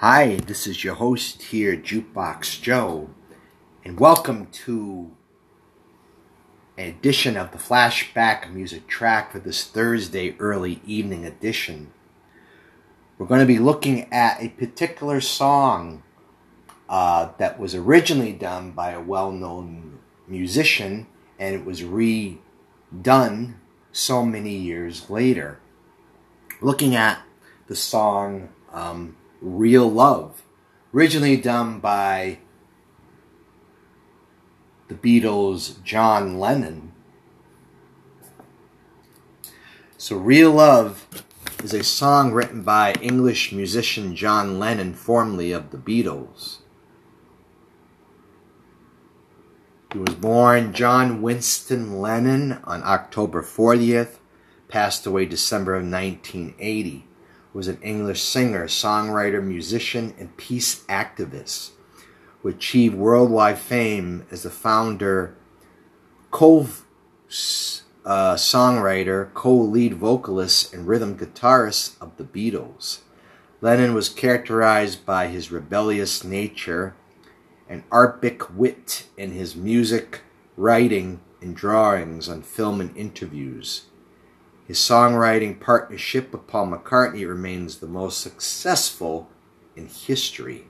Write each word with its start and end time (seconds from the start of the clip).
Hi, 0.00 0.36
this 0.36 0.66
is 0.66 0.82
your 0.82 0.94
host 0.94 1.42
here, 1.42 1.76
Jukebox 1.76 2.62
Joe, 2.62 3.10
and 3.84 4.00
welcome 4.00 4.46
to 4.46 5.10
an 6.78 6.88
edition 6.88 7.36
of 7.36 7.52
the 7.52 7.58
Flashback 7.58 8.50
Music 8.50 8.88
Track 8.88 9.30
for 9.30 9.40
this 9.40 9.62
Thursday 9.62 10.36
early 10.38 10.80
evening 10.86 11.26
edition. 11.26 11.92
We're 13.18 13.26
going 13.26 13.42
to 13.42 13.46
be 13.46 13.58
looking 13.58 14.10
at 14.10 14.42
a 14.42 14.48
particular 14.48 15.20
song 15.20 16.02
uh, 16.88 17.32
that 17.36 17.60
was 17.60 17.74
originally 17.74 18.32
done 18.32 18.70
by 18.70 18.92
a 18.92 19.02
well 19.02 19.30
known 19.30 19.98
musician 20.26 21.08
and 21.38 21.54
it 21.54 21.66
was 21.66 21.82
redone 21.82 23.56
so 23.92 24.24
many 24.24 24.56
years 24.56 25.10
later. 25.10 25.60
Looking 26.62 26.96
at 26.96 27.20
the 27.66 27.76
song 27.76 28.48
um, 28.72 29.16
Real 29.40 29.90
Love, 29.90 30.42
originally 30.94 31.36
done 31.36 31.80
by 31.80 32.38
the 34.88 34.94
Beatles' 34.94 35.82
John 35.82 36.38
Lennon. 36.38 36.92
So, 39.96 40.16
Real 40.16 40.52
Love 40.52 41.06
is 41.62 41.72
a 41.72 41.82
song 41.82 42.32
written 42.32 42.62
by 42.62 42.92
English 43.00 43.52
musician 43.52 44.14
John 44.14 44.58
Lennon, 44.58 44.94
formerly 44.94 45.52
of 45.52 45.70
the 45.70 45.78
Beatles. 45.78 46.58
He 49.92 49.98
was 49.98 50.14
born 50.14 50.72
John 50.72 51.22
Winston 51.22 51.98
Lennon 51.98 52.60
on 52.64 52.82
October 52.84 53.42
40th, 53.42 54.18
passed 54.68 55.06
away 55.06 55.24
December 55.24 55.74
of 55.74 55.82
1980 55.82 57.06
was 57.52 57.68
an 57.68 57.80
English 57.82 58.22
singer, 58.22 58.66
songwriter, 58.66 59.42
musician, 59.42 60.14
and 60.18 60.36
peace 60.36 60.84
activist 60.84 61.70
who 62.42 62.48
achieved 62.48 62.94
worldwide 62.94 63.58
fame 63.58 64.24
as 64.30 64.42
the 64.42 64.50
founder, 64.50 65.36
co 66.30 66.66
uh, 68.04 68.34
songwriter, 68.34 69.32
co 69.34 69.54
lead 69.54 69.94
vocalist, 69.94 70.72
and 70.72 70.86
rhythm 70.86 71.16
guitarist 71.18 72.00
of 72.00 72.16
the 72.16 72.24
Beatles. 72.24 73.00
Lennon 73.60 73.92
was 73.92 74.08
characterized 74.08 75.04
by 75.04 75.26
his 75.26 75.52
rebellious 75.52 76.24
nature 76.24 76.94
and 77.68 77.84
arbic 77.92 78.56
wit 78.56 79.06
in 79.16 79.32
his 79.32 79.54
music, 79.54 80.22
writing, 80.56 81.20
and 81.42 81.54
drawings 81.54 82.28
on 82.28 82.42
film 82.42 82.80
and 82.80 82.96
interviews. 82.96 83.89
His 84.70 84.78
songwriting 84.78 85.58
partnership 85.58 86.30
with 86.30 86.46
Paul 86.46 86.68
McCartney 86.68 87.28
remains 87.28 87.78
the 87.78 87.88
most 87.88 88.20
successful 88.20 89.28
in 89.74 89.88
history. 89.88 90.66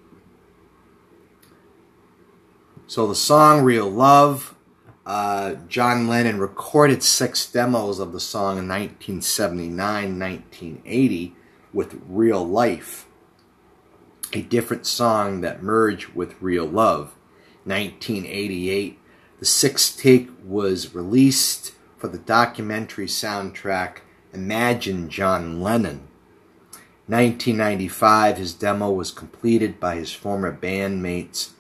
So 2.87 3.07
the 3.07 3.15
song 3.15 3.61
Real 3.61 3.91
Love, 3.91 4.55
uh, 5.05 5.57
John 5.69 6.09
Lennon 6.09 6.39
recorded 6.39 7.03
six 7.03 7.45
demos 7.45 7.98
of 7.98 8.15
the 8.15 8.20
song 8.20 8.53
in 8.53 8.69
1979 8.69 10.19
1980 10.19 11.35
with 11.75 12.01
Real 12.09 12.42
Life, 12.42 13.07
a 14.33 14.41
different 14.41 14.87
song 14.87 15.42
that 15.42 15.62
merged 15.62 16.14
with 16.14 16.41
Real 16.41 16.64
Love. 16.64 17.14
1988, 17.64 18.98
the 19.41 19.45
sixth 19.45 20.01
take 20.01 20.31
was 20.42 20.95
released 20.95 21.75
for 22.01 22.09
the 22.09 22.19
documentary 22.19 23.06
soundtrack 23.06 23.98
Imagine 24.33 25.11
John 25.11 25.61
Lennon. 25.61 26.09
1995, 27.07 28.39
his 28.39 28.55
demo 28.55 28.91
was 28.91 29.11
completed 29.11 29.79
by 29.79 29.97
his 29.97 30.12
former 30.12 30.57
bandmates 30.57 31.51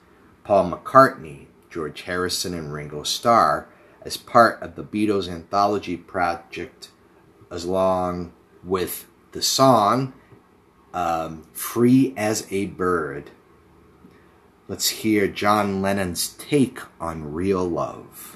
Paul 0.42 0.70
McCartney, 0.70 1.46
George 1.68 2.02
Harrison, 2.02 2.54
and 2.54 2.72
Ringo 2.72 3.02
Starr 3.02 3.68
as 4.02 4.16
part 4.16 4.62
of 4.62 4.76
the 4.76 4.84
Beatles 4.84 5.28
anthology 5.28 5.96
project, 5.96 6.88
along 7.50 8.32
with 8.64 9.06
the 9.32 9.42
song 9.42 10.14
um, 10.94 11.46
Free 11.52 12.14
as 12.16 12.46
a 12.50 12.66
Bird. 12.66 13.30
Let's 14.68 14.88
hear 14.88 15.26
John 15.26 15.82
Lennon's 15.82 16.28
take 16.28 16.78
on 16.98 17.34
real 17.34 17.68
love. 17.68 18.29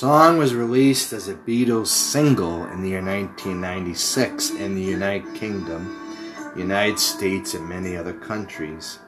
Song 0.00 0.38
was 0.38 0.54
released 0.54 1.12
as 1.12 1.28
a 1.28 1.34
Beatles 1.34 1.88
single 1.88 2.64
in 2.68 2.80
the 2.80 2.88
year 2.88 3.04
1996 3.04 4.48
in 4.52 4.74
the 4.74 4.80
United 4.80 5.34
Kingdom, 5.34 5.94
United 6.56 6.98
States, 6.98 7.52
and 7.52 7.68
many 7.68 7.98
other 7.98 8.14
countries. 8.14 8.98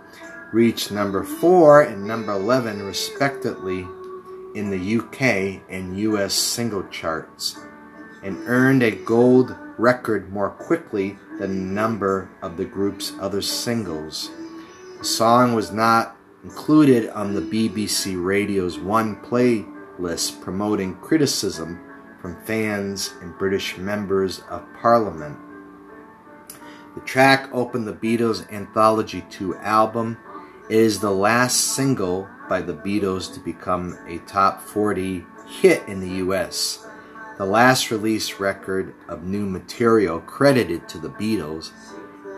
Reached 0.53 0.93
number 0.93 1.25
4 1.25 1.81
and 1.85 2.07
number 2.07 2.33
11 2.33 2.83
respectively 2.83 3.87
in 4.55 4.69
the 4.69 4.99
UK 4.99 5.63
and 5.71 5.99
US 5.99 6.35
single 6.35 6.87
charts, 6.89 7.57
and 8.23 8.39
earned 8.47 8.83
a 8.83 8.91
gold 8.91 9.57
record 9.79 10.33
more 10.33 10.51
quickly 10.51 11.19
than 11.39 11.51
a 11.51 11.55
number 11.55 12.31
of 12.43 12.57
the 12.57 12.65
group's 12.65 13.13
other 13.21 13.43
singles. 13.43 14.31
The 14.99 15.05
song 15.05 15.55
was 15.55 15.73
not 15.73 16.17
included 16.45 17.09
on 17.11 17.35
the 17.35 17.41
BBC 17.41 18.23
Radio's 18.23 18.79
One 18.79 19.17
playlist 19.17 20.41
promoting 20.41 20.97
criticism 20.97 21.81
from 22.21 22.41
fans 22.45 23.13
and 23.21 23.37
British 23.37 23.77
members 23.77 24.41
of 24.51 24.63
Parliament. 24.81 25.37
The 26.95 27.01
track 27.01 27.49
opened 27.53 27.89
the 27.89 27.95
Beatles' 27.95 28.51
Anthology 28.53 29.25
2 29.31 29.57
album. 29.57 30.19
It 30.69 30.77
is 30.79 31.01
the 31.01 31.11
last 31.11 31.75
single 31.75 32.29
by 32.49 32.61
the 32.61 32.75
Beatles 32.75 33.33
to 33.35 33.41
become 33.41 33.99
a 34.07 34.19
top 34.19 34.61
40 34.61 35.25
hit 35.61 35.83
in 35.89 36.01
the 36.01 36.17
US. 36.27 36.87
The 37.39 37.47
last 37.47 37.91
release 37.91 38.39
record 38.39 38.95
of 39.09 39.25
new 39.25 39.47
material 39.47 40.21
credited 40.21 40.89
to 40.91 40.99
the 40.99 41.09
Beatles 41.09 41.71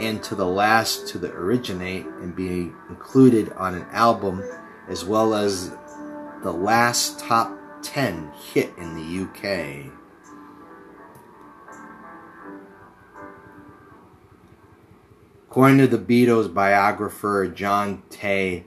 and 0.01 0.23
to 0.23 0.35
the 0.35 0.47
last 0.47 1.09
to 1.09 1.19
the 1.19 1.33
originate 1.33 2.07
and 2.07 2.35
be 2.35 2.73
included 2.89 3.53
on 3.55 3.75
an 3.75 3.87
album 3.91 4.43
as 4.89 5.05
well 5.05 5.35
as 5.35 5.71
the 6.43 6.53
last 6.53 7.19
top 7.19 7.59
10 7.83 8.31
hit 8.53 8.73
in 8.79 8.95
the 8.95 9.25
UK. 9.25 9.93
According 15.49 15.79
to 15.79 15.87
the 15.87 15.99
Beatles 15.99 16.53
biographer 16.53 17.47
John 17.49 18.03
T. 18.11 18.65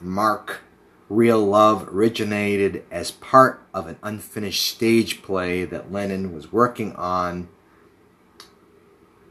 Marck 0.00 0.60
Real 1.08 1.44
Love 1.44 1.88
originated 1.88 2.84
as 2.90 3.12
part 3.12 3.62
of 3.72 3.86
an 3.86 3.96
unfinished 4.02 4.66
stage 4.66 5.22
play 5.22 5.64
that 5.64 5.92
Lennon 5.92 6.34
was 6.34 6.52
working 6.52 6.96
on 6.96 7.48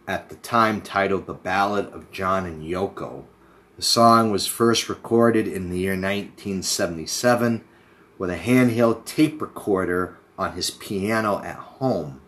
at 0.07 0.29
the 0.29 0.35
time 0.35 0.79
titled 0.79 1.25
The 1.25 1.33
Ballad 1.33 1.87
of 1.87 2.11
John 2.11 2.45
and 2.45 2.63
Yoko. 2.63 3.25
The 3.75 3.81
song 3.81 4.31
was 4.31 4.47
first 4.47 4.87
recorded 4.87 5.49
in 5.49 5.69
the 5.69 5.79
year 5.79 5.91
1977 5.91 7.65
with 8.17 8.29
a 8.29 8.37
handheld 8.37 9.03
tape 9.03 9.41
recorder 9.41 10.17
on 10.39 10.53
his 10.53 10.71
piano 10.71 11.43
at 11.43 11.57
home. 11.57 12.21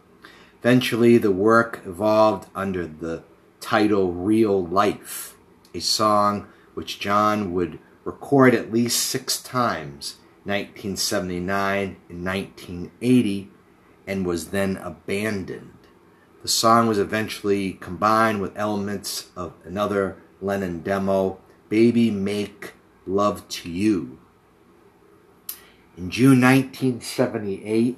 Eventually, 0.59 1.17
the 1.17 1.31
work 1.31 1.81
evolved 1.85 2.49
under 2.53 2.85
the 2.85 3.23
title 3.61 4.11
Real 4.11 4.65
Life, 4.65 5.35
a 5.73 5.79
song 5.79 6.47
which 6.73 6.99
John 6.99 7.53
would 7.53 7.79
record 8.07 8.55
at 8.55 8.71
least 8.71 9.05
six 9.05 9.41
times 9.41 10.15
1979 10.45 11.97
and 12.07 12.25
1980 12.25 13.51
and 14.07 14.25
was 14.25 14.51
then 14.51 14.77
abandoned. 14.77 15.73
The 16.41 16.47
song 16.47 16.87
was 16.87 16.97
eventually 16.97 17.73
combined 17.73 18.39
with 18.39 18.57
elements 18.57 19.29
of 19.35 19.53
another 19.65 20.15
Lennon 20.41 20.79
demo, 20.83 21.39
Baby 21.67 22.09
Make 22.09 22.75
Love 23.05 23.45
to 23.49 23.69
You. 23.69 24.17
In 25.97 26.09
June 26.09 26.39
1978, 26.39 27.97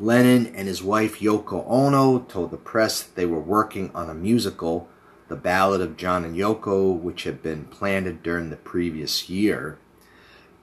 Lennon 0.00 0.46
and 0.46 0.66
his 0.66 0.82
wife 0.82 1.20
Yoko 1.20 1.62
Ono 1.68 2.20
told 2.20 2.50
the 2.50 2.56
press 2.56 3.02
that 3.02 3.16
they 3.16 3.26
were 3.26 3.38
working 3.38 3.90
on 3.94 4.08
a 4.08 4.14
musical, 4.14 4.88
The 5.28 5.36
Ballad 5.36 5.80
of 5.80 5.96
John 5.96 6.24
and 6.24 6.36
Yoko, 6.36 6.98
which 6.98 7.24
had 7.24 7.42
been 7.42 7.64
planned 7.64 8.22
during 8.22 8.50
the 8.50 8.56
previous 8.56 9.28
year. 9.30 9.78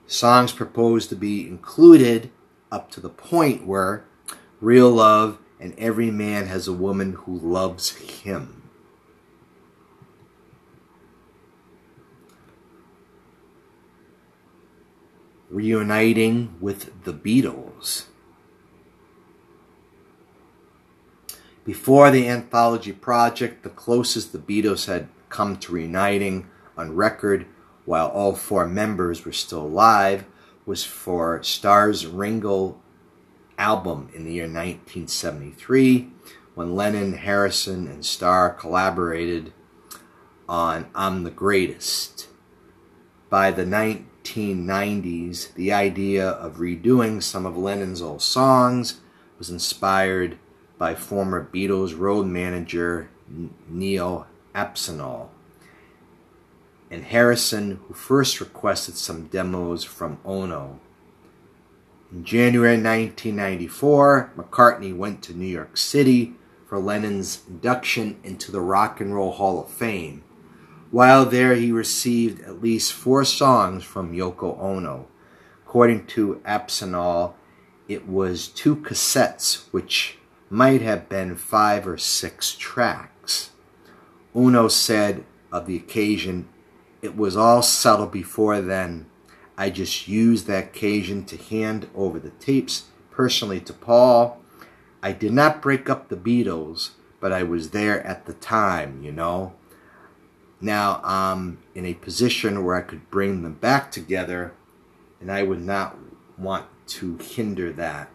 Songs 0.06 0.52
proposed 0.52 1.08
to 1.08 1.16
be 1.16 1.46
included 1.46 2.30
up 2.70 2.90
to 2.92 3.00
the 3.00 3.08
point 3.08 3.66
where 3.66 4.04
Real 4.60 4.90
Love 4.90 5.38
and 5.58 5.74
every 5.78 6.10
man 6.10 6.46
has 6.46 6.68
a 6.68 6.72
woman 6.72 7.12
who 7.12 7.38
loves 7.38 7.90
him. 7.96 8.62
Reuniting 15.50 16.54
with 16.60 17.04
the 17.04 17.12
Beatles. 17.12 18.06
Before 21.64 22.10
the 22.10 22.28
anthology 22.28 22.92
project, 22.92 23.62
the 23.62 23.70
closest 23.70 24.32
the 24.32 24.38
Beatles 24.38 24.86
had 24.86 25.08
come 25.28 25.56
to 25.58 25.72
reuniting 25.72 26.48
on 26.76 26.96
record 26.96 27.46
while 27.84 28.08
all 28.08 28.34
four 28.34 28.66
members 28.66 29.24
were 29.24 29.32
still 29.32 29.62
alive 29.62 30.24
was 30.66 30.84
for 30.84 31.40
Starr's 31.42 32.04
Ringo 32.06 32.80
album 33.58 34.10
in 34.12 34.24
the 34.24 34.32
year 34.32 34.44
1973 34.44 36.10
when 36.54 36.74
Lennon, 36.74 37.12
Harrison, 37.14 37.86
and 37.86 38.04
Starr 38.04 38.50
collaborated 38.50 39.52
on 40.48 40.90
I'm 40.94 41.22
the 41.22 41.30
Greatest. 41.30 42.28
By 43.30 43.52
the 43.52 43.64
1990s, 43.64 45.54
the 45.54 45.72
idea 45.72 46.28
of 46.28 46.56
redoing 46.56 47.22
some 47.22 47.46
of 47.46 47.56
Lennon's 47.56 48.02
old 48.02 48.20
songs 48.20 49.00
was 49.38 49.48
inspired 49.48 50.38
by 50.82 50.96
former 50.96 51.48
Beatles 51.54 51.96
road 51.96 52.26
manager 52.26 53.08
Neil 53.68 54.26
Aspinall. 54.52 55.30
And 56.90 57.04
Harrison, 57.04 57.78
who 57.86 57.94
first 57.94 58.40
requested 58.40 58.96
some 58.96 59.28
demos 59.28 59.84
from 59.84 60.18
Ono. 60.24 60.80
In 62.10 62.24
January 62.24 62.74
1994, 62.74 64.32
McCartney 64.36 64.92
went 64.92 65.22
to 65.22 65.32
New 65.32 65.46
York 65.46 65.76
City 65.76 66.34
for 66.66 66.80
Lennon's 66.80 67.42
induction 67.48 68.18
into 68.24 68.50
the 68.50 68.60
Rock 68.60 69.00
and 69.00 69.14
Roll 69.14 69.30
Hall 69.30 69.60
of 69.60 69.70
Fame. 69.70 70.24
While 70.90 71.26
there, 71.26 71.54
he 71.54 71.70
received 71.70 72.42
at 72.42 72.60
least 72.60 72.92
four 72.92 73.24
songs 73.24 73.84
from 73.84 74.12
Yoko 74.12 74.58
Ono. 74.58 75.06
According 75.64 76.06
to 76.06 76.42
Aspinall, 76.44 77.36
it 77.86 78.08
was 78.08 78.48
two 78.48 78.74
cassettes, 78.74 79.66
which 79.70 80.18
might 80.52 80.82
have 80.82 81.08
been 81.08 81.34
five 81.34 81.88
or 81.88 81.96
six 81.96 82.52
tracks. 82.52 83.52
Ono 84.34 84.68
said 84.68 85.24
of 85.50 85.64
the 85.64 85.76
occasion, 85.76 86.46
It 87.00 87.16
was 87.16 87.38
all 87.38 87.62
settled 87.62 88.12
before 88.12 88.60
then. 88.60 89.06
I 89.56 89.70
just 89.70 90.08
used 90.08 90.46
that 90.48 90.64
occasion 90.64 91.24
to 91.24 91.38
hand 91.38 91.88
over 91.94 92.18
the 92.18 92.32
tapes 92.32 92.84
personally 93.10 93.60
to 93.60 93.72
Paul. 93.72 94.42
I 95.02 95.12
did 95.12 95.32
not 95.32 95.62
break 95.62 95.88
up 95.88 96.08
the 96.10 96.16
Beatles, 96.16 96.90
but 97.18 97.32
I 97.32 97.42
was 97.44 97.70
there 97.70 98.06
at 98.06 98.26
the 98.26 98.34
time, 98.34 99.02
you 99.02 99.10
know. 99.10 99.54
Now 100.60 101.00
I'm 101.02 101.62
in 101.74 101.86
a 101.86 101.94
position 101.94 102.62
where 102.62 102.76
I 102.76 102.82
could 102.82 103.10
bring 103.10 103.42
them 103.42 103.54
back 103.54 103.90
together, 103.90 104.52
and 105.18 105.32
I 105.32 105.44
would 105.44 105.62
not 105.64 105.96
want 106.36 106.66
to 106.88 107.16
hinder 107.16 107.72
that. 107.72 108.10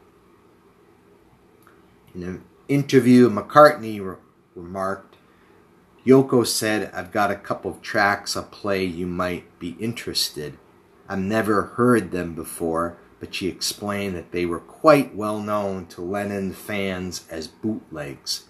In 2.16 2.24
an 2.24 2.44
interview, 2.68 3.30
McCartney 3.30 4.04
re- 4.04 4.18
remarked, 4.56 5.16
Yoko 6.06 6.48
said, 6.48 6.92
I've 6.94 7.12
got 7.12 7.32
a 7.32 7.36
couple 7.36 7.70
of 7.70 7.82
tracks 7.82 8.38
I'll 8.38 8.44
play 8.44 8.86
you 8.86 9.06
might 9.06 9.60
be 9.60 9.72
interested. 9.80 10.58
I've 11.10 11.20
never 11.20 11.64
heard 11.64 12.12
them 12.12 12.34
before, 12.34 12.98
but 13.20 13.36
she 13.36 13.48
explained 13.48 14.16
that 14.16 14.32
they 14.32 14.46
were 14.46 14.60
quite 14.60 15.16
well 15.16 15.42
known 15.42 15.86
to 15.88 16.02
Lennon 16.02 16.54
fans 16.54 17.26
as 17.30 17.48
bootlegs. 17.48 18.46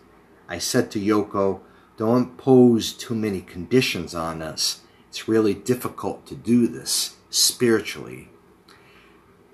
I 0.48 0.60
said 0.60 0.92
to 0.92 1.00
Yoko, 1.00 1.62
don't 1.98 2.30
impose 2.30 2.94
too 2.94 3.16
many 3.16 3.42
conditions 3.42 4.14
on 4.14 4.42
us. 4.42 4.82
It's 5.10 5.28
really 5.28 5.56
difficult 5.56 6.28
to 6.28 6.36
do 6.36 6.68
this 6.68 7.16
spiritually. 7.30 8.30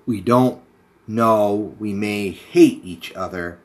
We 0.04 0.20
don't 0.20 0.62
know 1.06 1.74
we 1.78 1.94
may 1.94 2.30
hate 2.30 2.84
each 2.84 3.14
other 3.14 3.60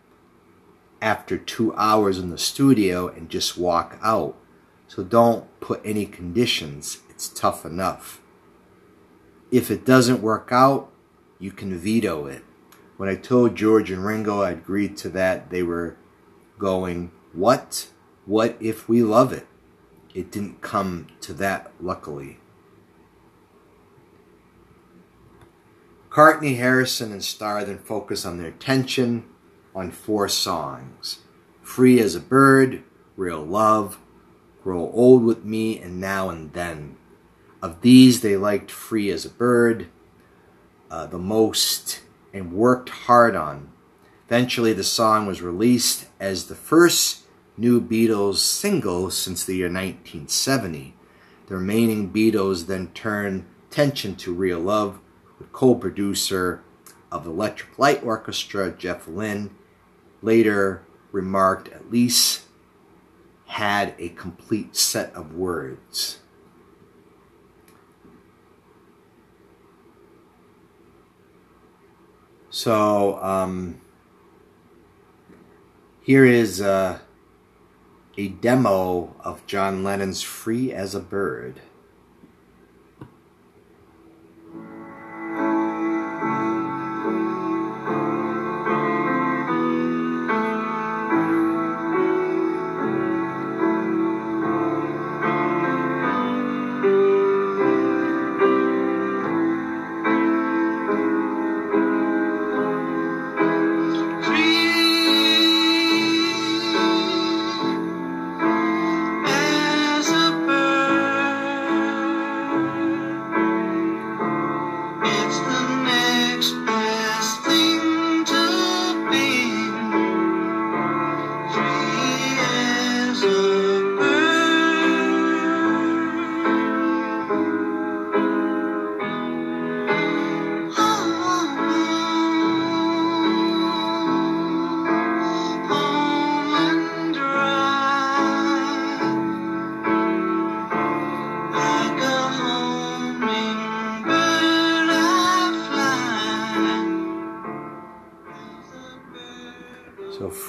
after 1.01 1.37
two 1.37 1.73
hours 1.75 2.19
in 2.19 2.29
the 2.29 2.37
studio 2.37 3.07
and 3.07 3.29
just 3.29 3.57
walk 3.57 3.97
out. 4.01 4.35
So 4.87 5.03
don't 5.03 5.47
put 5.59 5.81
any 5.85 6.05
conditions. 6.05 6.99
It's 7.09 7.29
tough 7.29 7.65
enough. 7.65 8.21
If 9.51 9.71
it 9.71 9.85
doesn't 9.85 10.21
work 10.21 10.49
out, 10.51 10.91
you 11.39 11.51
can 11.51 11.77
veto 11.77 12.25
it. 12.25 12.43
When 12.97 13.09
I 13.09 13.15
told 13.15 13.55
George 13.55 13.91
and 13.91 14.05
Ringo 14.05 14.41
I 14.41 14.51
agreed 14.51 14.97
to 14.97 15.09
that, 15.09 15.49
they 15.49 15.63
were 15.63 15.95
going, 16.57 17.11
What? 17.33 17.89
What 18.25 18.57
if 18.59 18.89
we 18.89 19.01
love 19.01 19.31
it? 19.31 19.47
It 20.13 20.31
didn't 20.31 20.61
come 20.61 21.07
to 21.21 21.33
that, 21.33 21.71
luckily. 21.79 22.39
McCartney, 26.09 26.57
Harrison, 26.57 27.11
and 27.11 27.23
Starr 27.23 27.63
then 27.63 27.77
focus 27.77 28.25
on 28.25 28.37
their 28.37 28.47
attention 28.47 29.23
on 29.75 29.91
four 29.91 30.27
songs 30.27 31.19
Free 31.61 31.99
as 31.99 32.15
a 32.15 32.19
Bird, 32.19 32.83
Real 33.15 33.43
Love, 33.43 33.99
Grow 34.63 34.89
Old 34.91 35.23
with 35.23 35.45
Me, 35.45 35.79
and 35.79 36.01
Now 36.01 36.29
and 36.29 36.51
Then. 36.53 36.97
Of 37.61 37.81
these, 37.81 38.21
they 38.21 38.37
liked 38.37 38.71
Free 38.71 39.11
as 39.11 39.23
a 39.25 39.29
Bird 39.29 39.87
uh, 40.89 41.05
the 41.05 41.19
most 41.19 42.01
and 42.33 42.53
worked 42.53 42.89
hard 42.89 43.35
on. 43.35 43.71
Eventually, 44.27 44.73
the 44.73 44.83
song 44.83 45.25
was 45.25 45.41
released 45.41 46.07
as 46.19 46.45
the 46.45 46.55
first 46.55 47.23
new 47.57 47.81
Beatles 47.81 48.37
single 48.37 49.11
since 49.11 49.43
the 49.43 49.55
year 49.55 49.67
1970. 49.67 50.95
The 51.47 51.55
remaining 51.55 52.11
Beatles 52.11 52.67
then 52.67 52.87
turned 52.89 53.45
attention 53.69 54.15
to 54.17 54.33
Real 54.33 54.59
Love 54.59 54.99
with 55.37 55.51
co 55.51 55.75
producer 55.75 56.63
of 57.11 57.25
Electric 57.25 57.77
Light 57.79 58.03
Orchestra, 58.03 58.71
Jeff 58.71 59.07
Lynne, 59.07 59.55
later 60.21 60.83
remarked 61.11 61.69
at 61.69 61.89
least 61.89 62.43
had 63.45 63.95
a 63.97 64.09
complete 64.09 64.75
set 64.75 65.13
of 65.15 65.33
words. 65.33 66.19
So 72.49 73.21
um, 73.23 73.79
here 76.01 76.25
is 76.25 76.61
uh, 76.61 76.99
a 78.17 78.27
demo 78.27 79.15
of 79.21 79.45
John 79.45 79.83
Lennon's. 79.83 80.21
Free 80.21 80.73
as 80.73 80.93
a 80.93 80.99
bird. 80.99 81.61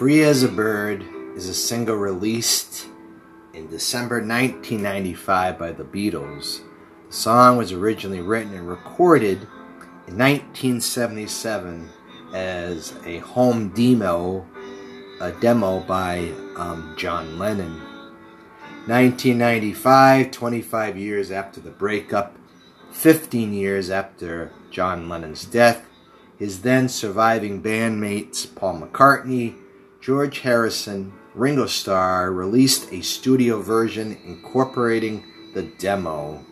Free 0.00 0.22
as 0.22 0.42
a 0.42 0.48
Bird 0.48 1.04
is 1.36 1.46
a 1.46 1.52
single 1.52 1.96
released 1.96 2.86
in 3.52 3.68
December 3.68 4.14
1995 4.14 5.58
by 5.58 5.72
the 5.72 5.84
Beatles. 5.84 6.62
The 7.08 7.12
song 7.12 7.58
was 7.58 7.70
originally 7.72 8.22
written 8.22 8.54
and 8.54 8.66
recorded 8.66 9.42
in 10.06 10.16
1977 10.16 11.90
as 12.32 12.94
a 13.04 13.18
home 13.18 13.74
demo, 13.74 14.46
a 15.20 15.32
demo 15.32 15.80
by 15.80 16.32
um, 16.56 16.94
John 16.96 17.38
Lennon. 17.38 17.74
1995, 18.86 20.30
25 20.30 20.96
years 20.96 21.30
after 21.30 21.60
the 21.60 21.70
breakup, 21.70 22.38
15 22.90 23.52
years 23.52 23.90
after 23.90 24.50
John 24.70 25.10
Lennon's 25.10 25.44
death, 25.44 25.86
his 26.38 26.62
then 26.62 26.88
surviving 26.88 27.62
bandmates 27.62 28.46
Paul 28.54 28.80
McCartney, 28.80 29.56
George 30.00 30.40
Harrison, 30.40 31.12
Ringo 31.34 31.66
Starr 31.66 32.32
released 32.32 32.90
a 32.90 33.02
studio 33.02 33.60
version 33.60 34.18
incorporating 34.24 35.22
the 35.52 35.62
demo. 35.62 36.42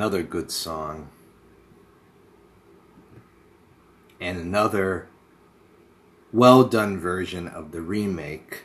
Another 0.00 0.22
good 0.22 0.50
song 0.50 1.10
and 4.18 4.38
another 4.38 5.06
well 6.32 6.64
done 6.64 6.98
version 6.98 7.46
of 7.46 7.70
the 7.70 7.82
remake. 7.82 8.62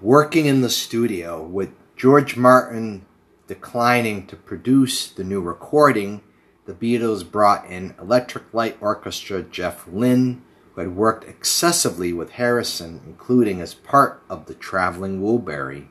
Working 0.00 0.46
in 0.46 0.62
the 0.62 0.68
studio 0.68 1.40
with 1.40 1.70
George 1.94 2.36
Martin 2.36 3.06
declining 3.46 4.26
to 4.26 4.34
produce 4.34 5.06
the 5.06 5.22
new 5.22 5.40
recording, 5.40 6.20
the 6.66 6.74
Beatles 6.74 7.22
brought 7.30 7.64
in 7.66 7.94
Electric 8.00 8.52
Light 8.52 8.76
Orchestra 8.80 9.40
Jeff 9.40 9.86
Lynne 9.86 10.42
who 10.74 10.80
had 10.80 10.96
worked 10.96 11.24
excessively 11.24 12.12
with 12.12 12.32
Harrison, 12.32 13.00
including 13.06 13.60
as 13.60 13.74
part 13.74 14.22
of 14.28 14.46
the 14.46 14.54
Traveling 14.54 15.20
Wilbury, 15.20 15.88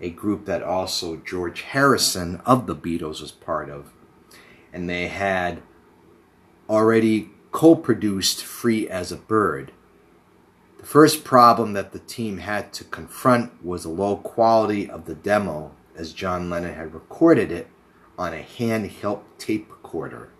a 0.00 0.10
group 0.10 0.46
that 0.46 0.62
also 0.62 1.16
George 1.16 1.62
Harrison 1.62 2.40
of 2.44 2.66
the 2.66 2.74
Beatles 2.74 3.20
was 3.20 3.32
part 3.32 3.70
of. 3.70 3.92
And 4.72 4.88
they 4.88 5.08
had 5.08 5.62
already 6.68 7.30
co 7.52 7.74
produced 7.74 8.42
Free 8.42 8.88
as 8.88 9.12
a 9.12 9.16
Bird. 9.16 9.72
The 10.78 10.86
first 10.86 11.22
problem 11.22 11.74
that 11.74 11.92
the 11.92 12.00
team 12.00 12.38
had 12.38 12.72
to 12.72 12.84
confront 12.84 13.64
was 13.64 13.84
the 13.84 13.90
low 13.90 14.16
quality 14.16 14.90
of 14.90 15.04
the 15.04 15.14
demo, 15.14 15.72
as 15.94 16.12
John 16.12 16.50
Lennon 16.50 16.74
had 16.74 16.94
recorded 16.94 17.52
it 17.52 17.68
on 18.18 18.32
a 18.34 18.42
handheld 18.42 19.20
tape 19.38 19.70
recorder. 19.70 20.30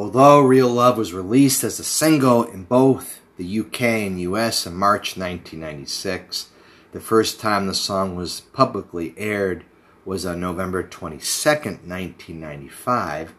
Although 0.00 0.40
Real 0.40 0.70
Love 0.70 0.96
was 0.96 1.12
released 1.12 1.62
as 1.62 1.78
a 1.78 1.84
single 1.84 2.42
in 2.42 2.64
both 2.64 3.20
the 3.36 3.60
UK 3.60 3.82
and 3.82 4.18
US 4.22 4.64
in 4.64 4.74
March 4.74 5.14
1996, 5.14 6.48
the 6.92 7.00
first 7.02 7.38
time 7.38 7.66
the 7.66 7.74
song 7.74 8.16
was 8.16 8.40
publicly 8.40 9.12
aired 9.18 9.62
was 10.06 10.24
on 10.24 10.40
November 10.40 10.82
22, 10.82 11.20
1995, 11.50 13.34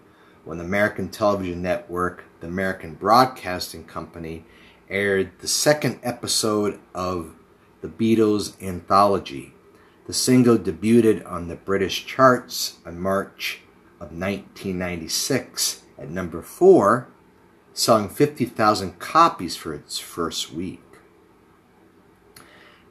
when 0.46 0.60
the 0.60 0.64
American 0.64 1.10
television 1.10 1.64
network, 1.64 2.26
the 2.42 2.48
American 2.48 2.94
Broadcasting 2.94 3.86
Company, 3.86 4.46
aired 4.88 5.32
the 5.40 5.48
second 5.48 6.00
episode 6.04 6.80
of 6.94 7.34
the 7.82 7.88
Beatles 7.88 8.54
anthology. 8.62 9.56
The 10.06 10.14
single 10.14 10.60
debuted 10.60 11.28
on 11.28 11.48
the 11.48 11.56
British 11.56 12.06
charts 12.06 12.78
on 12.86 13.00
March 13.00 13.62
of 14.00 14.12
1996 14.12 15.81
at 16.02 16.10
number 16.10 16.42
four, 16.42 17.08
selling 17.74 18.10
50,000 18.10 19.00
copies 19.00 19.56
for 19.56 19.74
its 19.74 20.00
first 20.00 20.52
week. 20.52 20.82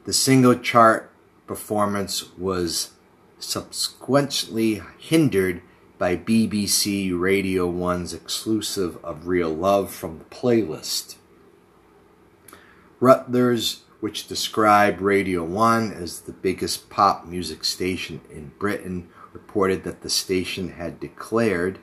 The 0.05 0.13
single 0.13 0.55
chart 0.55 1.11
performance 1.45 2.35
was 2.37 2.91
subsequently 3.37 4.81
hindered 4.97 5.61
by 5.97 6.15
BBC 6.15 7.17
Radio 7.17 7.71
1's 7.71 8.13
exclusive 8.13 8.97
of 9.03 9.27
Real 9.27 9.53
Love 9.53 9.93
from 9.93 10.17
the 10.17 10.25
playlist. 10.25 11.17
Reuters, 12.99 13.81
which 13.99 14.27
described 14.27 15.01
Radio 15.01 15.43
1 15.43 15.91
as 15.91 16.21
the 16.21 16.31
biggest 16.31 16.89
pop 16.89 17.25
music 17.25 17.63
station 17.63 18.21
in 18.31 18.51
Britain, 18.57 19.09
reported 19.33 19.83
that 19.83 20.01
the 20.01 20.09
station 20.09 20.69
had 20.69 20.99
declared 20.99 21.79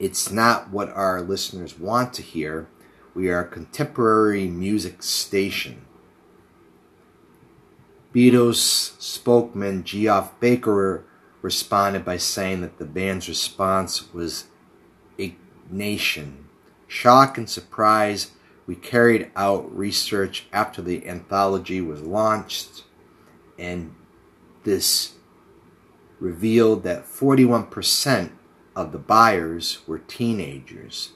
it's 0.00 0.32
not 0.32 0.70
what 0.70 0.88
our 0.88 1.20
listeners 1.20 1.78
want 1.78 2.12
to 2.14 2.22
hear. 2.22 2.66
We 3.14 3.28
are 3.28 3.44
a 3.44 3.48
contemporary 3.48 4.48
music 4.48 5.02
station. 5.04 5.84
Beatles 8.12 9.00
spokesman 9.00 9.84
Geoff 9.84 10.40
Baker 10.40 11.04
responded 11.42 12.04
by 12.04 12.16
saying 12.16 12.62
that 12.62 12.78
the 12.78 12.84
band's 12.84 13.28
response 13.28 14.12
was 14.12 14.46
nation. 15.70 16.48
Shock 16.88 17.38
and 17.38 17.48
surprise, 17.48 18.32
we 18.66 18.74
carried 18.74 19.30
out 19.36 19.74
research 19.76 20.46
after 20.52 20.82
the 20.82 21.06
anthology 21.06 21.80
was 21.80 22.02
launched, 22.02 22.84
and 23.58 23.94
this 24.64 25.14
revealed 26.18 26.82
that 26.82 27.06
41% 27.06 28.30
of 28.80 28.92
the 28.92 28.98
buyers 28.98 29.80
were 29.86 29.98
teenagers. 29.98 31.10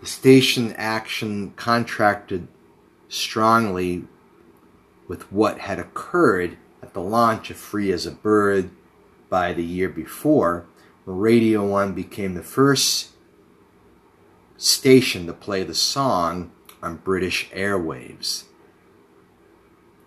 The 0.00 0.06
station 0.06 0.74
action 0.76 1.52
contracted 1.56 2.48
strongly 3.08 4.04
with 5.08 5.30
what 5.32 5.60
had 5.60 5.78
occurred 5.78 6.58
at 6.82 6.92
the 6.92 7.00
launch 7.00 7.50
of 7.50 7.56
Free 7.56 7.90
as 7.92 8.06
a 8.06 8.10
Bird 8.10 8.70
by 9.28 9.52
the 9.52 9.64
year 9.64 9.88
before, 9.88 10.66
Radio 11.06 11.66
1 11.66 11.94
became 11.94 12.34
the 12.34 12.42
first 12.42 13.10
station 14.56 15.26
to 15.26 15.32
play 15.32 15.62
the 15.62 15.74
song 15.74 16.50
on 16.82 16.96
British 16.96 17.50
airwaves. 17.50 18.44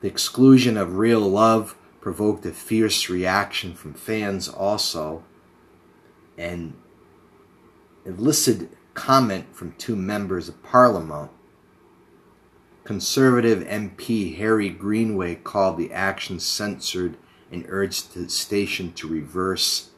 The 0.01 0.08
exclusion 0.08 0.77
of 0.77 0.98
Real 0.98 1.22
Love 1.22 1.75
provoked 2.01 2.46
a 2.46 2.51
fierce 2.51 3.10
reaction 3.10 3.74
from 3.74 3.94
fans 3.94 4.48
also, 4.48 5.24
and 6.39 6.74
elicited 8.05 8.69
comment 8.93 9.53
from 9.55 9.74
two 9.74 9.96
members 9.96 10.48
of 10.50 10.63
parliament. 10.63 11.29
Conservative 12.86 13.60
MP 13.67 14.38
Harry 14.38 14.69
Greenway 14.69 15.36
called 15.36 15.77
the 15.77 15.91
action 15.91 16.39
censored 16.39 17.17
and 17.51 17.65
urged 17.67 18.13
the 18.13 18.29
station 18.29 18.93
to 18.93 19.08
reverse 19.08 19.89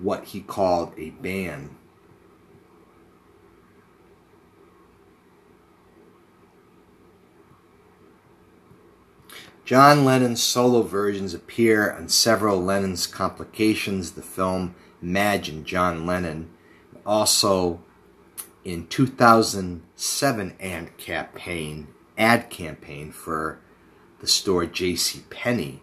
what 0.00 0.24
he 0.26 0.40
called 0.40 0.92
a 0.98 1.10
ban. 1.10 1.76
John 9.64 10.04
Lennon's 10.04 10.42
solo 10.42 10.82
versions 10.82 11.32
appear 11.32 11.90
on 11.90 12.08
several 12.08 12.62
Lennon's 12.62 13.06
complications, 13.06 14.12
the 14.12 14.22
film 14.22 14.74
Imagine 15.04 15.66
John 15.66 16.06
Lennon. 16.06 16.48
Also 17.04 17.82
in 18.64 18.86
2007 18.86 20.56
ad 20.58 20.96
campaign, 20.96 21.88
ad 22.16 22.48
campaign 22.48 23.12
for 23.12 23.60
the 24.20 24.26
store 24.26 24.64
J.C. 24.64 25.22
Penney. 25.28 25.82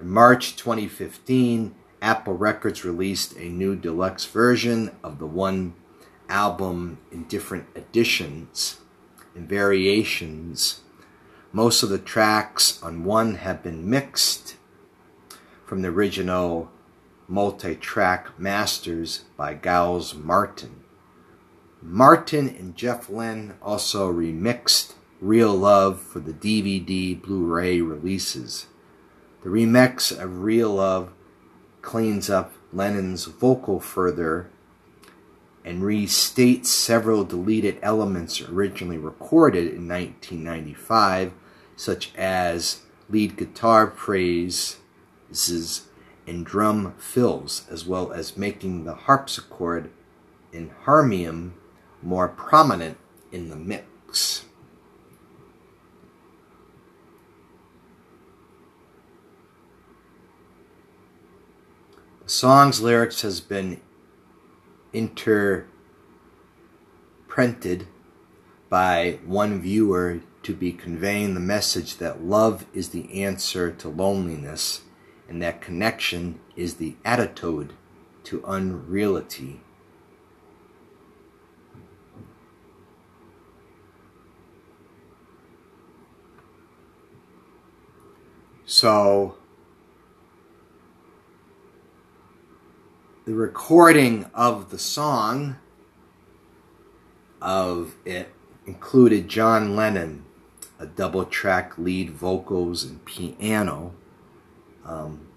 In 0.00 0.08
March 0.08 0.56
2015, 0.56 1.74
Apple 2.00 2.32
Records 2.32 2.86
released 2.86 3.36
a 3.36 3.50
new 3.50 3.76
deluxe 3.76 4.24
version 4.24 4.92
of 5.04 5.18
the 5.18 5.26
one 5.26 5.74
album 6.30 7.00
in 7.10 7.24
different 7.24 7.66
editions 7.76 8.80
and 9.34 9.46
variations. 9.46 10.80
Most 11.52 11.82
of 11.82 11.90
the 11.90 11.98
tracks 11.98 12.82
on 12.82 13.04
one 13.04 13.34
have 13.34 13.62
been 13.62 13.90
mixed 13.90 14.56
from 15.66 15.82
the 15.82 15.88
original 15.88 16.71
multi 17.32 17.74
track 17.74 18.38
masters 18.38 19.24
by 19.38 19.54
Giles 19.54 20.14
Martin. 20.14 20.84
Martin 21.80 22.46
and 22.50 22.76
Jeff 22.76 23.08
Lynne 23.08 23.54
also 23.62 24.12
remixed 24.12 24.92
Real 25.18 25.54
Love 25.54 25.98
for 25.98 26.20
the 26.20 26.34
DVD 26.34 27.20
Blu 27.20 27.46
ray 27.46 27.80
releases. 27.80 28.66
The 29.42 29.48
remix 29.48 30.12
of 30.12 30.42
Real 30.42 30.74
Love 30.74 31.10
cleans 31.80 32.28
up 32.28 32.52
Lennon's 32.70 33.24
vocal 33.24 33.80
further 33.80 34.50
and 35.64 35.82
restates 35.82 36.66
several 36.66 37.24
deleted 37.24 37.78
elements 37.80 38.42
originally 38.42 38.98
recorded 38.98 39.68
in 39.68 39.88
1995, 39.88 41.32
such 41.76 42.14
as 42.14 42.82
lead 43.08 43.38
guitar 43.38 43.90
phrases 43.90 44.76
and 46.26 46.46
drum 46.46 46.94
fills, 46.98 47.66
as 47.70 47.84
well 47.86 48.12
as 48.12 48.36
making 48.36 48.84
the 48.84 48.94
harpsichord 48.94 49.90
and 50.52 50.70
harmonium 50.84 51.54
more 52.02 52.28
prominent 52.28 52.98
in 53.30 53.48
the 53.48 53.56
mix. 53.56 54.44
The 62.22 62.28
song's 62.28 62.80
lyrics 62.80 63.22
has 63.22 63.40
been 63.40 63.80
interpreted 64.92 65.68
by 68.68 69.18
one 69.24 69.60
viewer 69.60 70.20
to 70.42 70.54
be 70.54 70.72
conveying 70.72 71.34
the 71.34 71.40
message 71.40 71.96
that 71.98 72.22
love 72.22 72.66
is 72.72 72.88
the 72.90 73.22
answer 73.22 73.70
to 73.70 73.88
loneliness 73.88 74.82
and 75.28 75.40
that 75.42 75.60
connection 75.60 76.40
is 76.56 76.74
the 76.74 76.96
attitude 77.04 77.72
to 78.24 78.44
unreality. 78.44 79.60
So, 88.64 89.36
the 93.26 93.34
recording 93.34 94.26
of 94.34 94.70
the 94.70 94.78
song 94.78 95.56
of 97.42 97.96
it 98.04 98.32
included 98.64 99.28
John 99.28 99.76
Lennon, 99.76 100.24
a 100.78 100.86
double 100.86 101.24
track 101.24 101.76
lead 101.76 102.10
vocals 102.10 102.84
and 102.84 103.04
piano, 103.04 103.92
um, 104.92 105.28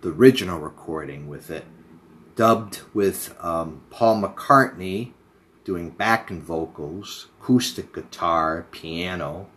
the 0.00 0.10
original 0.10 0.58
recording 0.58 1.28
with 1.28 1.50
it, 1.50 1.64
dubbed 2.36 2.80
with 2.94 3.36
um, 3.40 3.82
Paul 3.90 4.22
McCartney 4.22 5.12
doing 5.64 5.90
backing 5.90 6.40
vocals, 6.40 7.26
acoustic 7.40 7.92
guitar, 7.92 8.66
piano, 8.70 9.48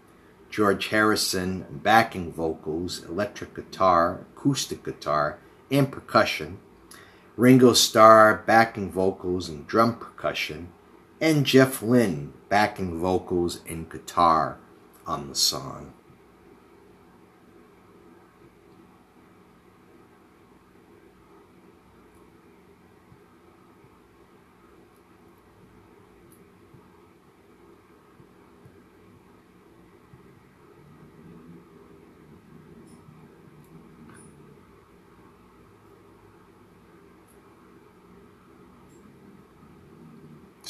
George 0.50 0.88
Harrison 0.88 1.66
backing 1.70 2.34
vocals, 2.34 3.06
electric 3.06 3.56
guitar, 3.56 4.26
acoustic 4.36 4.84
guitar, 4.84 5.40
and 5.70 5.90
percussion, 5.90 6.60
Ringo 7.38 7.72
Starr 7.72 8.44
backing 8.46 8.92
vocals 8.92 9.48
and 9.48 9.66
drum 9.66 9.96
percussion, 9.96 10.68
and 11.22 11.46
Jeff 11.46 11.82
Lynne 11.82 12.34
backing 12.50 13.00
vocals 13.00 13.62
and 13.66 13.90
guitar 13.90 14.58
on 15.08 15.30
the 15.30 15.36
song. 15.36 15.94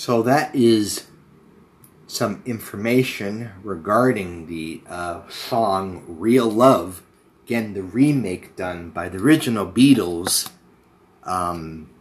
So 0.01 0.23
that 0.23 0.55
is 0.55 1.05
some 2.07 2.41
information 2.43 3.51
regarding 3.61 4.47
the 4.47 4.81
uh, 4.89 5.29
song 5.29 6.03
Real 6.07 6.49
Love. 6.49 7.03
Again, 7.43 7.75
the 7.75 7.83
remake 7.83 8.55
done 8.55 8.89
by 8.89 9.09
the 9.09 9.19
original 9.19 9.67
Beatles 9.67 10.49
um, 11.23 11.91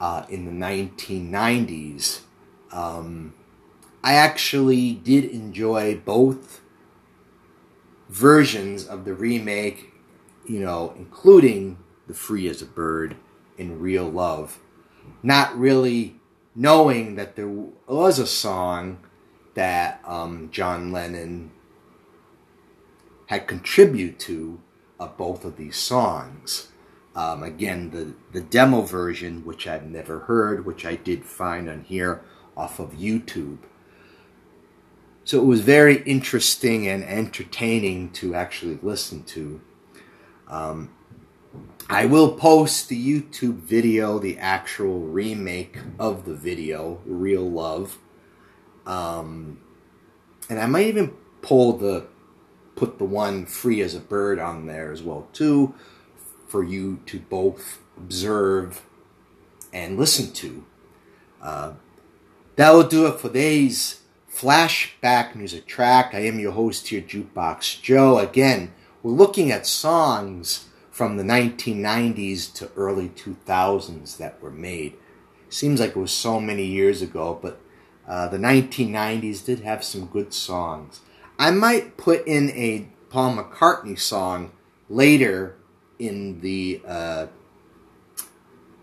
uh, 0.00 0.26
in 0.28 0.44
the 0.44 0.66
1990s. 0.66 2.22
Um, 2.72 3.32
I 4.02 4.14
actually 4.14 4.92
did 4.92 5.26
enjoy 5.26 5.98
both 6.04 6.62
versions 8.08 8.88
of 8.88 9.04
the 9.04 9.14
remake, 9.14 9.92
you 10.48 10.58
know, 10.58 10.92
including 10.96 11.78
The 12.08 12.14
Free 12.14 12.48
as 12.48 12.60
a 12.60 12.66
Bird 12.66 13.14
in 13.56 13.78
Real 13.78 14.08
Love 14.08 14.58
not 15.22 15.56
really 15.58 16.16
knowing 16.54 17.14
that 17.16 17.36
there 17.36 17.48
was 17.48 18.18
a 18.18 18.26
song 18.26 18.98
that 19.54 20.00
um, 20.04 20.48
John 20.50 20.92
Lennon 20.92 21.50
had 23.26 23.46
contributed 23.46 24.18
to 24.20 24.60
uh, 25.00 25.06
both 25.06 25.44
of 25.44 25.56
these 25.56 25.76
songs. 25.76 26.68
Um, 27.14 27.42
again, 27.42 27.90
the, 27.90 28.14
the 28.32 28.40
demo 28.40 28.82
version, 28.82 29.44
which 29.44 29.66
I've 29.66 29.84
never 29.84 30.20
heard, 30.20 30.64
which 30.64 30.84
I 30.84 30.96
did 30.96 31.24
find 31.24 31.68
on 31.68 31.82
here 31.82 32.22
off 32.56 32.78
of 32.78 32.92
YouTube. 32.92 33.58
So 35.24 35.38
it 35.38 35.44
was 35.44 35.60
very 35.60 36.02
interesting 36.02 36.88
and 36.88 37.04
entertaining 37.04 38.10
to 38.12 38.34
actually 38.34 38.78
listen 38.82 39.22
to. 39.24 39.60
Um, 40.48 40.90
I 41.88 42.06
will 42.06 42.32
post 42.32 42.88
the 42.88 43.22
YouTube 43.22 43.56
video, 43.56 44.18
the 44.18 44.38
actual 44.38 45.00
remake 45.00 45.78
of 45.98 46.24
the 46.24 46.34
video, 46.34 47.00
Real 47.04 47.48
Love. 47.50 47.98
Um, 48.86 49.58
and 50.48 50.58
I 50.58 50.66
might 50.66 50.86
even 50.86 51.14
pull 51.42 51.76
the 51.76 52.06
put 52.74 52.98
the 52.98 53.04
one 53.04 53.44
free 53.44 53.82
as 53.82 53.94
a 53.94 54.00
bird 54.00 54.38
on 54.38 54.66
there 54.66 54.90
as 54.90 55.02
well 55.02 55.28
too 55.32 55.74
for 56.48 56.64
you 56.64 57.00
to 57.06 57.18
both 57.18 57.80
observe 57.96 58.82
and 59.72 59.98
listen 59.98 60.32
to. 60.32 60.64
Uh, 61.40 61.72
that 62.56 62.72
will 62.72 62.82
do 62.82 63.06
it 63.06 63.20
for 63.20 63.28
today's 63.28 64.00
flashback 64.30 65.34
music 65.34 65.66
track. 65.66 66.14
I 66.14 66.20
am 66.20 66.38
your 66.38 66.52
host 66.52 66.88
here, 66.88 67.02
Jukebox 67.02 67.82
Joe. 67.82 68.18
Again, 68.18 68.72
we're 69.02 69.12
looking 69.12 69.50
at 69.50 69.66
songs 69.66 70.68
from 70.92 71.16
the 71.16 71.24
1990s 71.24 72.52
to 72.52 72.70
early 72.76 73.08
2000s 73.08 74.18
that 74.18 74.40
were 74.42 74.50
made. 74.50 74.92
Seems 75.48 75.80
like 75.80 75.90
it 75.90 75.96
was 75.96 76.12
so 76.12 76.38
many 76.38 76.66
years 76.66 77.00
ago, 77.00 77.38
but 77.40 77.58
uh, 78.06 78.28
the 78.28 78.36
1990s 78.36 79.44
did 79.44 79.60
have 79.60 79.82
some 79.82 80.06
good 80.06 80.34
songs. 80.34 81.00
I 81.38 81.50
might 81.50 81.96
put 81.96 82.26
in 82.26 82.50
a 82.50 82.88
Paul 83.08 83.36
McCartney 83.36 83.98
song 83.98 84.52
later 84.90 85.56
in 85.98 86.40
the 86.40 86.82
uh, 86.86 87.26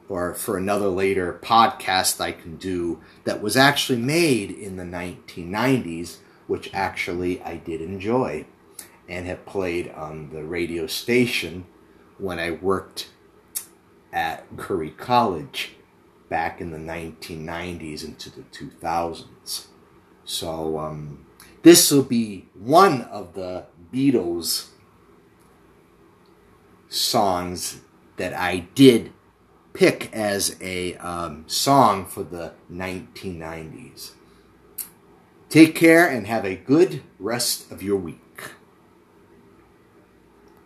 or 0.08 0.34
for 0.34 0.58
another 0.58 0.88
later 0.88 1.40
podcast 1.44 2.20
I 2.20 2.32
can 2.32 2.58
do 2.58 3.00
that 3.26 3.42
was 3.42 3.56
actually 3.56 4.00
made 4.00 4.50
in 4.50 4.78
the 4.78 4.84
1990s, 4.84 6.18
which 6.48 6.74
actually 6.74 7.40
I 7.44 7.58
did 7.58 7.82
enjoy 7.82 8.48
and 9.08 9.28
have 9.28 9.46
played 9.46 9.92
on 9.92 10.32
the 10.32 10.44
radio 10.44 10.88
station 10.88 11.66
when 12.20 12.40
I 12.40 12.52
worked 12.52 13.10
at 14.12 14.46
Curry 14.58 14.92
College 14.92 15.76
back 16.30 16.62
in 16.62 16.72
the 16.72 16.78
1990s 16.78 18.04
into 18.04 18.30
the 18.30 18.44
2000s. 18.44 19.68
So 20.26 20.80
um, 20.80 21.26
this 21.64 21.92
will 21.92 22.04
be 22.04 22.48
one 22.54 23.02
of 23.04 23.34
the 23.34 23.66
Beatles 23.94 24.68
songs 26.88 27.82
that 28.18 28.34
I 28.34 28.68
did 28.76 29.12
pick 29.74 30.14
as 30.14 30.56
a 30.62 30.96
um, 30.96 31.46
song 31.48 32.06
for 32.06 32.24
the 32.24 32.54
1990s. 32.72 34.12
Take 35.50 35.76
care 35.76 36.08
and 36.08 36.28
have 36.28 36.46
a 36.46 36.56
good 36.56 37.02
rest 37.18 37.72
of 37.72 37.82
your 37.82 37.98
week. 37.98 38.29